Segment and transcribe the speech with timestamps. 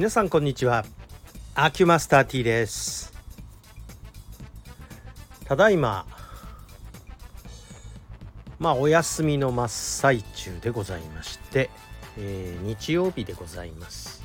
[0.00, 0.86] 皆さんこんにちは。
[1.54, 3.12] アキュマスター T です。
[5.44, 6.06] ただいま
[8.58, 11.68] まあお休みの真っ最中でございまして、
[12.16, 14.24] えー、日曜日でございます。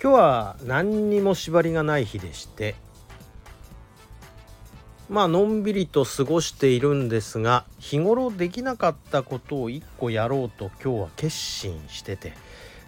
[0.00, 2.76] 今日は何にも縛りがない日でして
[5.08, 12.34] まあのんびりと過ごしているんですが日頃できなかったことを一個やろうと今日は決心してて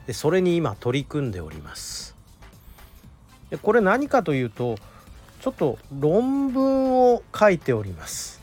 [0.09, 2.17] でそれに今取り組んでおります。
[3.51, 4.77] でこれ何かというと
[5.43, 8.41] ちょっと論文を書いております。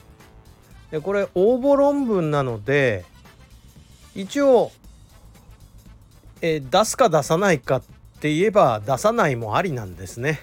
[0.92, 3.04] でこれ応募論文なので
[4.14, 4.72] 一応
[6.44, 7.84] え出すか出さないかっ
[8.20, 10.42] て言えば出さないもありなんですね。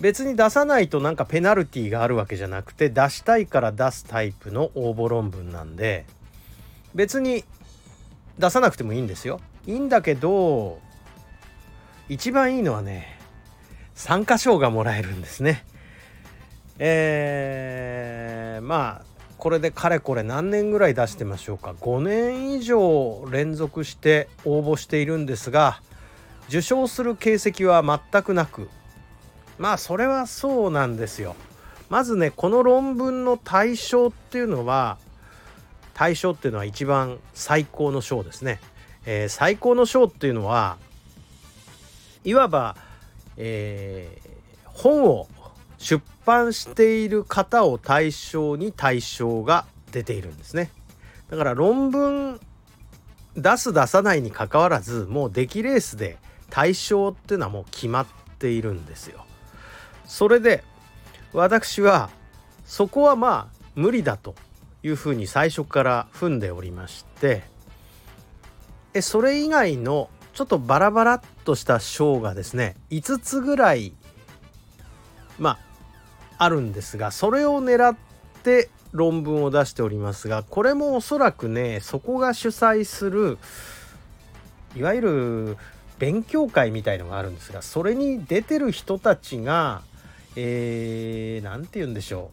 [0.00, 6.06] 別に出さないとなんかペナルティーがあるわけじゃなくて出したいから出すタイプの応募論文なんで
[6.92, 7.44] 別に
[8.36, 9.40] 出さなくてもいいんですよ。
[9.68, 10.80] いいんだけど
[12.08, 13.18] 一番いいのはね
[13.94, 15.62] 参加賞がもらえるんですね。
[16.78, 19.04] えー、まあ
[19.36, 21.72] これでかれこれ何年ぐらい出してましょうか。
[21.72, 25.82] 5年以上連続して応募しているんですが
[26.48, 28.70] 受賞する形跡は全くなく。
[29.58, 31.36] まあそれはそうなんですよ。
[31.90, 34.96] まずねこの論文の対象っていうのは
[35.92, 38.60] 対象っていうのは一番最高の賞ですね、
[39.10, 40.76] えー、最高の賞っていうのは
[42.24, 42.76] いわば、
[43.38, 44.28] えー、
[44.66, 45.28] 本を
[45.78, 50.70] 出版している方を対象に対象が出ているんですね。
[51.30, 52.38] だから論文
[53.34, 56.18] 出す出さないにかかわらずもう出来レースで
[56.50, 58.06] 対象っていうのはもう決まっ
[58.38, 59.24] ているんですよ。
[60.04, 60.62] それで
[61.32, 62.10] 私は
[62.66, 64.34] そこはまあ無理だと
[64.82, 67.44] いうふうに最初から踏んでおりまして
[68.98, 73.92] えそれ以外のちょっとバラバラっとした章がですね5つぐらい
[75.38, 75.50] ま
[76.38, 77.96] ああるんですがそれを狙っ
[78.42, 83.38] て論文を出しておりますがこれもおそらくねそこが主催する
[84.76, 85.56] いわゆる
[85.98, 89.82] 勉強会みたいのがあるんですがそれに出てる人たちが
[90.36, 92.30] 何、えー、て言うんでしょ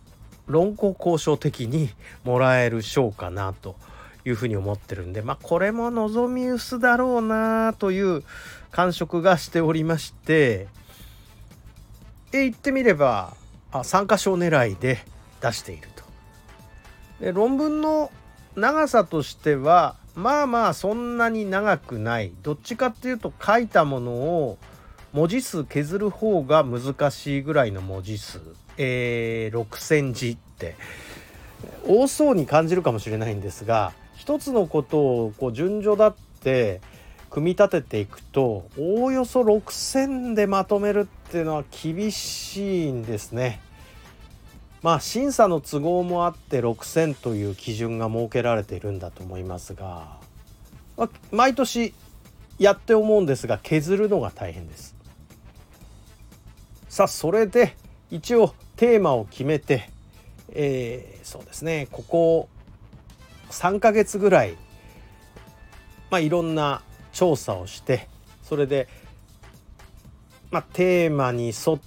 [0.47, 1.89] う論考交渉的に
[2.23, 3.75] もらえる賞かなと。
[4.25, 8.23] いうふうに思ってるんでまあこれも望み薄だろうなという
[8.71, 10.67] 感触がしておりまして
[12.33, 13.35] え言ってみれば
[13.71, 14.99] あ参加賞狙いで
[15.41, 16.03] 出していると。
[17.19, 18.11] で論文の
[18.55, 22.31] 長さとしてはまあまあそんなに長くない。
[22.41, 24.57] どっちかっていうと書いたものを
[25.13, 28.41] 文字数削る方が難しいぐらいの文字数。
[28.77, 30.75] えー、6,000字って。
[31.87, 36.81] 多そうに感じるかもしれないんですが一つのことをこう順序だって
[37.29, 43.61] 組み立てていくとおおよそ6,000でまとめるっていうのは厳しいんですね。
[44.81, 50.17] まあ審査の都合もあって6,000という基準が設けられているんだと思いますが、
[50.95, 51.93] まあ、毎年
[52.59, 54.95] やって思うんですが削るのが大変です。
[56.87, 57.75] さあそれで
[58.11, 59.89] 一応テーマを決めて、
[60.53, 62.49] えー、そうですねここ
[63.49, 64.57] 3ヶ月ぐらい、
[66.09, 66.81] まあ、いろんな
[67.13, 68.07] 調査をして
[68.43, 68.87] それで、
[70.51, 71.79] まあ、テーマに沿っ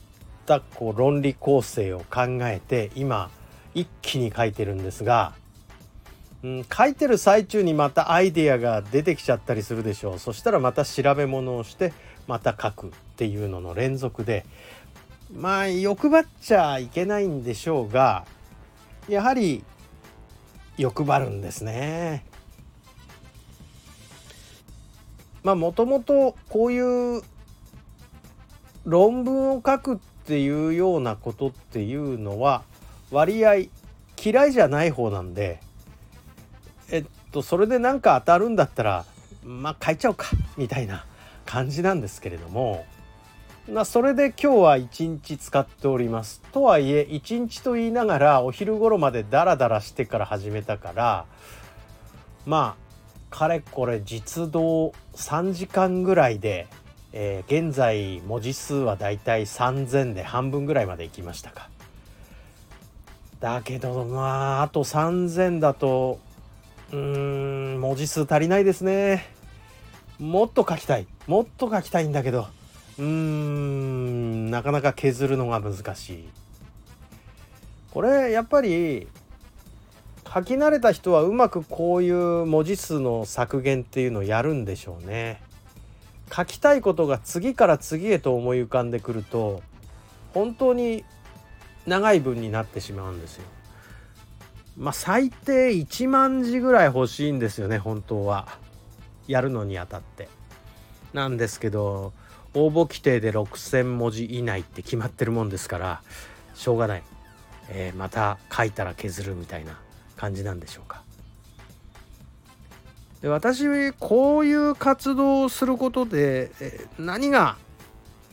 [0.46, 3.30] たこう論理構成を考えて今
[3.74, 5.34] 一気に書いてるんですが、
[6.42, 10.18] うん、書いてる最中にまたアイデアが出てきちゃったりするでしょう。
[10.18, 11.92] そしたらまた調べ物をして
[12.26, 14.44] また書くっていうのの連続で
[15.34, 18.24] まあ欲張っちゃいけないんでしょうが
[19.08, 19.64] やはり
[20.78, 22.24] 欲張るんですね。
[25.42, 27.22] まあもともとこういう
[28.84, 32.62] 論文を書くっていうようなことっていうのは
[33.10, 33.54] 割合
[34.22, 35.60] 嫌いじゃない方なんで
[36.90, 39.04] えっとそれで何か当たるんだったら
[39.44, 40.26] まあ書いちゃおうか
[40.56, 41.04] みたいな
[41.46, 42.84] 感じなんですけれども
[43.70, 46.40] まあ、それで今日は1日使っております。
[46.52, 51.26] とはいえ1日と言いながらお昼頃までダラダラしてから始めたから
[52.46, 52.76] ま
[53.30, 56.66] あかれこれ実動3時間ぐらいで、
[57.12, 61.68] えー、現在文字数はだいたい3,000で半分ぐらいまで行きましたか。
[63.40, 66.18] だけどまああと3,000だと
[66.90, 69.26] うーん文字数足りないですね。
[70.18, 72.48] もっと書きたいもっと書きたいんだけど
[72.98, 76.28] うーんなかなか削るのが難しい
[77.90, 79.08] これやっぱり
[80.32, 85.40] 書き慣れた人はうまくこういう文字数の削減っていうのをやるんでしょうね
[86.30, 89.62] 書きたいことが次から次へと思い浮かんでくると
[90.34, 91.04] 本当に
[91.86, 93.44] 長い文になってしまうんですよ。
[94.76, 98.46] まあ最低1万字ぐらい欲しいんですよね本当は
[99.26, 100.28] やるのにあたって。
[101.14, 102.12] なんですけど
[102.54, 106.02] 応募規定で6,000文字以内って決まってるもんですから
[106.54, 107.02] しょうがない、
[107.68, 109.78] えー、また書いたら削るみたいな
[110.16, 111.02] 感じなんでしょうか。
[113.22, 116.52] で私こういう活動をすることで
[116.98, 117.56] 何が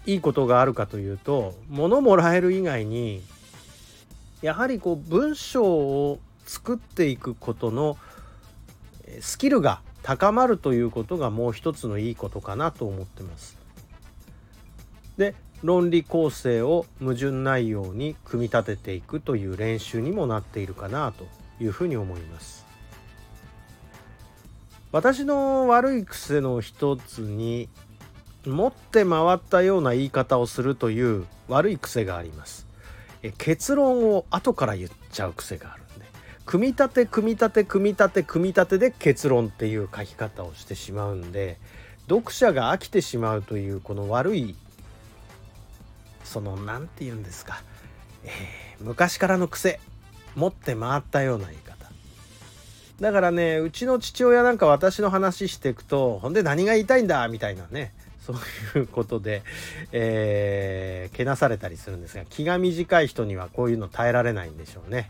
[0.06, 3.23] いいことがあるかというと物もらえる以外に
[4.44, 7.97] やはりこう文章を作っていくことの
[9.21, 13.64] スキルが高まるということがもう一つのいいことかなと思ってます。
[15.17, 21.25] で論理構成を矛盾ないように組み立てていくという練習にもなっているかなと
[21.63, 22.65] いうふうに思います。
[24.95, 27.67] 私の悪い癖の一つに
[28.45, 32.65] 持って回ったような言い方をするという悪い癖があります
[33.23, 36.06] え結論を後から言っちゃう癖があるんで
[36.45, 41.57] 組み立て組み立て組み立て組み立てで結論っていう書き方をしてしまうんで
[42.07, 44.56] 読者が飽きてしまうというこの悪い
[46.25, 47.62] その何て言うんですか、
[48.24, 49.80] えー、昔からの癖
[50.36, 51.75] 持って回ったような言い方。
[53.00, 57.94] だからねうちの父親なんか私の話していくとほんで何が言いたいんだみたいなね
[58.25, 59.44] そういうことで、
[59.92, 65.10] えー、けなされたりするんですが気が短い人にはこういうの耐えられないんでしょうね。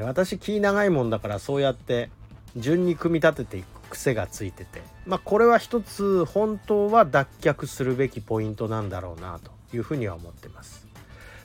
[0.00, 2.08] 私気長いもんだからそうやって
[2.56, 4.80] 順に組み立てていく癖がついてて。
[5.06, 9.50] まあこれは一つ本当は脱却するべきポイントなんだろうなと。
[9.74, 10.86] いうふうには思ってます。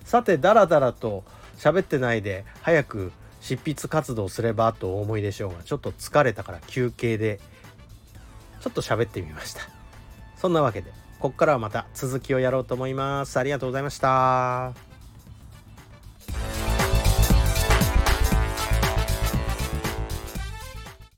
[0.04, 1.24] さてダラダラと
[1.58, 7.40] 喋ってないで早く執筆活動すればとお思いでしょうがちょっと疲れたから休憩で
[8.62, 9.62] ちょっと喋ってみました。
[10.38, 13.38] そんなわけでここからはまた続きをやろうと思います。
[13.38, 14.87] ありがとうございました。